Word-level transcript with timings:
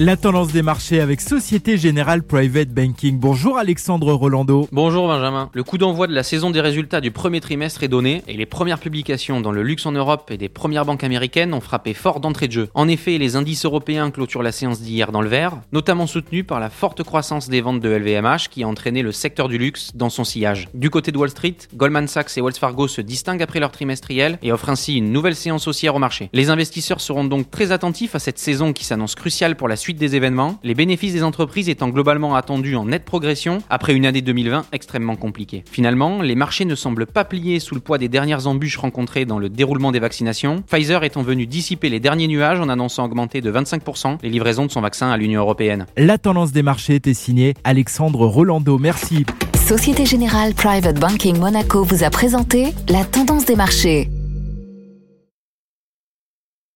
La 0.00 0.16
tendance 0.16 0.52
des 0.52 0.62
marchés 0.62 1.00
avec 1.00 1.20
Société 1.20 1.76
Générale 1.76 2.22
Private 2.22 2.68
Banking. 2.68 3.18
Bonjour 3.18 3.58
Alexandre 3.58 4.12
Rolando. 4.12 4.68
Bonjour 4.70 5.08
Benjamin. 5.08 5.50
Le 5.52 5.64
coup 5.64 5.76
d'envoi 5.76 6.06
de 6.06 6.14
la 6.14 6.22
saison 6.22 6.50
des 6.50 6.60
résultats 6.60 7.00
du 7.00 7.10
premier 7.10 7.40
trimestre 7.40 7.82
est 7.82 7.88
donné 7.88 8.22
et 8.28 8.34
les 8.34 8.46
premières 8.46 8.78
publications 8.78 9.40
dans 9.40 9.50
le 9.50 9.64
luxe 9.64 9.86
en 9.86 9.90
Europe 9.90 10.30
et 10.30 10.36
des 10.36 10.48
premières 10.48 10.84
banques 10.84 11.02
américaines 11.02 11.52
ont 11.52 11.60
frappé 11.60 11.94
fort 11.94 12.20
d'entrée 12.20 12.46
de 12.46 12.52
jeu. 12.52 12.68
En 12.74 12.86
effet, 12.86 13.18
les 13.18 13.34
indices 13.34 13.64
européens 13.64 14.12
clôturent 14.12 14.44
la 14.44 14.52
séance 14.52 14.80
d'hier 14.80 15.10
dans 15.10 15.20
le 15.20 15.28
vert, 15.28 15.56
notamment 15.72 16.06
soutenus 16.06 16.46
par 16.46 16.60
la 16.60 16.70
forte 16.70 17.02
croissance 17.02 17.48
des 17.48 17.60
ventes 17.60 17.80
de 17.80 17.88
LVMH 17.88 18.50
qui 18.52 18.62
a 18.62 18.68
entraîné 18.68 19.02
le 19.02 19.10
secteur 19.10 19.48
du 19.48 19.58
luxe 19.58 19.90
dans 19.96 20.10
son 20.10 20.22
sillage. 20.22 20.68
Du 20.74 20.90
côté 20.90 21.10
de 21.10 21.18
Wall 21.18 21.30
Street, 21.30 21.56
Goldman 21.74 22.06
Sachs 22.06 22.38
et 22.38 22.40
Wells 22.40 22.54
Fargo 22.54 22.86
se 22.86 23.00
distinguent 23.00 23.42
après 23.42 23.58
leur 23.58 23.72
trimestriel 23.72 24.38
et 24.42 24.52
offrent 24.52 24.70
ainsi 24.70 24.94
une 24.94 25.10
nouvelle 25.10 25.34
séance 25.34 25.66
haussière 25.66 25.96
au 25.96 25.98
marché. 25.98 26.30
Les 26.32 26.50
investisseurs 26.50 27.00
seront 27.00 27.24
donc 27.24 27.50
très 27.50 27.72
attentifs 27.72 28.14
à 28.14 28.20
cette 28.20 28.38
saison 28.38 28.72
qui 28.72 28.84
s'annonce 28.84 29.16
cruciale 29.16 29.56
pour 29.56 29.66
la 29.66 29.74
suite 29.74 29.87
des 29.96 30.16
événements, 30.16 30.58
les 30.62 30.74
bénéfices 30.74 31.14
des 31.14 31.22
entreprises 31.22 31.68
étant 31.68 31.88
globalement 31.88 32.34
attendus 32.34 32.76
en 32.76 32.84
nette 32.84 33.04
progression 33.04 33.58
après 33.70 33.94
une 33.94 34.04
année 34.04 34.20
2020 34.20 34.66
extrêmement 34.72 35.16
compliquée. 35.16 35.64
Finalement, 35.70 36.20
les 36.20 36.34
marchés 36.34 36.66
ne 36.66 36.74
semblent 36.74 37.06
pas 37.06 37.24
plier 37.24 37.60
sous 37.60 37.74
le 37.74 37.80
poids 37.80 37.98
des 37.98 38.08
dernières 38.08 38.46
embûches 38.46 38.76
rencontrées 38.76 39.24
dans 39.24 39.38
le 39.38 39.48
déroulement 39.48 39.92
des 39.92 40.00
vaccinations, 40.00 40.62
Pfizer 40.62 41.04
étant 41.04 41.22
venu 41.22 41.46
dissiper 41.46 41.88
les 41.88 42.00
derniers 42.00 42.28
nuages 42.28 42.60
en 42.60 42.68
annonçant 42.68 43.04
augmenter 43.04 43.40
de 43.40 43.50
25% 43.50 44.18
les 44.22 44.28
livraisons 44.28 44.66
de 44.66 44.70
son 44.70 44.80
vaccin 44.80 45.10
à 45.10 45.16
l'Union 45.16 45.40
européenne. 45.40 45.86
La 45.96 46.18
tendance 46.18 46.52
des 46.52 46.62
marchés 46.62 46.96
était 46.96 47.14
signée 47.14 47.54
Alexandre 47.64 48.26
Rolando. 48.26 48.78
Merci. 48.78 49.24
Société 49.56 50.06
Générale 50.06 50.54
Private 50.54 50.98
Banking 50.98 51.38
Monaco 51.38 51.84
vous 51.84 52.02
a 52.02 52.10
présenté 52.10 52.72
la 52.88 53.04
tendance 53.04 53.44
des 53.44 53.56
marchés. 53.56 54.08